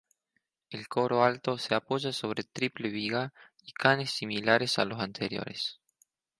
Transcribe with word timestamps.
El 0.71 0.87
coro 0.87 1.23
alto 1.23 1.59
se 1.59 1.75
apoya 1.75 2.11
sobre 2.11 2.43
triple 2.43 2.89
viga 2.89 3.33
y 3.61 3.71
canes 3.73 4.09
similares 4.09 4.79
a 4.79 4.85
los 4.85 4.99
anteriores. 4.99 5.79